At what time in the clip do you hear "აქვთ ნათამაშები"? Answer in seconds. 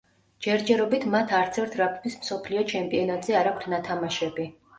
3.53-4.49